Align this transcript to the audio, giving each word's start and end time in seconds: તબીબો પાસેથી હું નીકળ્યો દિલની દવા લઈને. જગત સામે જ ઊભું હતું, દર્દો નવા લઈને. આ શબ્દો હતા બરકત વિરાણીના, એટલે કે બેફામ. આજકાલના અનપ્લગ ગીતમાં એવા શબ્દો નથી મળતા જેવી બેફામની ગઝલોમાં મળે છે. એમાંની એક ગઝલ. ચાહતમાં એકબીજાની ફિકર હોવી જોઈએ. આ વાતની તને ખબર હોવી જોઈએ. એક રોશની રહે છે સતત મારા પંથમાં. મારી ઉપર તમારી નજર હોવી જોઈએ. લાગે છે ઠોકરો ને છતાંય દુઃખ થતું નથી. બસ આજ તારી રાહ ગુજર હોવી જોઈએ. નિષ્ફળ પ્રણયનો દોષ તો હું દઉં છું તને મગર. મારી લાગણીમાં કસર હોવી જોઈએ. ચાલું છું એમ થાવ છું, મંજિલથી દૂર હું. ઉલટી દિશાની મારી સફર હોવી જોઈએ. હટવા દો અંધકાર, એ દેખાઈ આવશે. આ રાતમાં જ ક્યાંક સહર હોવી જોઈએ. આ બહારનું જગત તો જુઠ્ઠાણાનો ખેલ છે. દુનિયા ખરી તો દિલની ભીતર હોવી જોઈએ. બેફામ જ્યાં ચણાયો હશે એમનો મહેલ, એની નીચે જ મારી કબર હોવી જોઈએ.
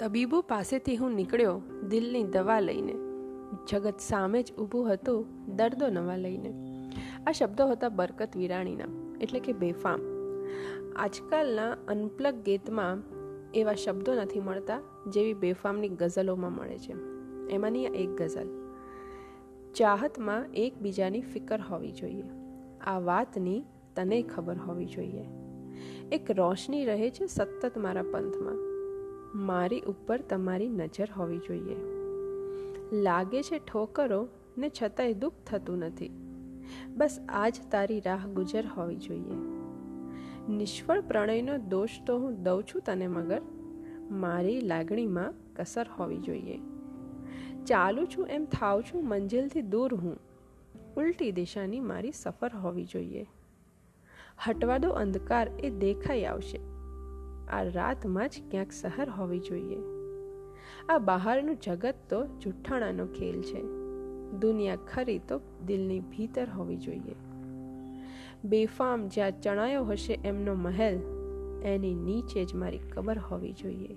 તબીબો 0.00 0.40
પાસેથી 0.40 0.96
હું 0.96 1.10
નીકળ્યો 1.10 1.62
દિલની 1.88 2.22
દવા 2.22 2.60
લઈને. 2.60 2.94
જગત 3.68 3.94
સામે 4.00 4.42
જ 4.42 4.52
ઊભું 4.52 4.92
હતું, 4.92 5.26
દર્દો 5.56 5.88
નવા 5.88 6.16
લઈને. 6.16 6.54
આ 7.26 7.32
શબ્દો 7.32 7.66
હતા 7.66 7.88
બરકત 7.88 8.36
વિરાણીના, 8.36 8.84
એટલે 9.20 9.40
કે 9.40 9.52
બેફામ. 9.52 10.00
આજકાલના 10.96 11.76
અનપ્લગ 11.88 12.34
ગીતમાં 12.34 13.02
એવા 13.52 13.74
શબ્દો 13.74 14.14
નથી 14.14 14.40
મળતા 14.40 14.80
જેવી 15.08 15.34
બેફામની 15.34 15.88
ગઝલોમાં 15.88 16.52
મળે 16.52 16.78
છે. 16.78 16.92
એમાંની 17.50 17.84
એક 17.84 18.22
ગઝલ. 18.22 18.48
ચાહતમાં 19.74 20.46
એકબીજાની 20.52 21.20
ફિકર 21.20 21.60
હોવી 21.60 21.92
જોઈએ. 21.92 22.24
આ 22.86 22.98
વાતની 22.98 23.64
તને 23.96 24.22
ખબર 24.22 24.56
હોવી 24.56 24.86
જોઈએ. 24.86 25.24
એક 26.12 26.30
રોશની 26.30 26.84
રહે 26.84 27.10
છે 27.10 27.26
સતત 27.26 27.78
મારા 27.78 28.02
પંથમાં. 28.02 28.69
મારી 29.34 29.80
ઉપર 29.80 30.20
તમારી 30.20 30.68
નજર 30.68 31.08
હોવી 31.16 31.38
જોઈએ. 31.38 31.76
લાગે 33.02 33.42
છે 33.42 33.58
ઠોકરો 33.58 34.28
ને 34.58 34.70
છતાંય 34.82 35.14
દુઃખ 35.14 35.34
થતું 35.46 35.78
નથી. 35.78 36.10
બસ 36.88 37.20
આજ 37.28 37.60
તારી 37.70 38.00
રાહ 38.00 38.26
ગુજર 38.26 38.66
હોવી 38.66 38.96
જોઈએ. 38.96 39.34
નિષ્ફળ 40.52 41.00
પ્રણયનો 41.00 41.58
દોષ 41.58 41.90
તો 42.06 42.18
હું 42.18 42.42
દઉં 42.42 42.62
છું 42.62 42.82
તને 42.82 43.06
મગર. 43.06 43.42
મારી 44.10 44.60
લાગણીમાં 44.60 45.34
કસર 45.56 45.86
હોવી 45.98 46.18
જોઈએ. 46.18 46.58
ચાલું 47.66 48.06
છું 48.06 48.28
એમ 48.28 48.44
થાવ 48.44 48.80
છું, 48.80 49.08
મંજિલથી 49.08 49.62
દૂર 49.62 49.94
હું. 49.94 50.18
ઉલટી 50.96 51.32
દિશાની 51.32 51.80
મારી 51.80 52.12
સફર 52.12 52.54
હોવી 52.54 52.84
જોઈએ. 52.84 53.26
હટવા 54.46 54.78
દો 54.78 54.90
અંધકાર, 54.90 55.48
એ 55.48 55.70
દેખાઈ 55.70 56.24
આવશે. 56.24 56.79
આ 57.50 57.62
રાતમાં 57.62 58.28
જ 58.28 58.32
ક્યાંક 58.50 58.72
સહર 58.72 59.08
હોવી 59.08 59.38
જોઈએ. 59.38 59.78
આ 60.88 60.98
બહારનું 60.98 61.56
જગત 61.56 61.94
તો 62.08 62.26
જુઠ્ઠાણાનો 62.26 63.06
ખેલ 63.06 63.42
છે. 63.42 63.62
દુનિયા 64.40 64.76
ખરી 64.76 65.18
તો 65.18 65.40
દિલની 65.66 66.00
ભીતર 66.00 66.46
હોવી 66.50 66.76
જોઈએ. 66.76 67.14
બેફામ 68.44 69.08
જ્યાં 69.08 69.40
ચણાયો 69.40 69.84
હશે 69.84 70.18
એમનો 70.24 70.54
મહેલ, 70.54 71.00
એની 71.64 71.94
નીચે 71.94 72.44
જ 72.44 72.54
મારી 72.54 72.78
કબર 72.78 73.18
હોવી 73.18 73.52
જોઈએ. 73.52 73.96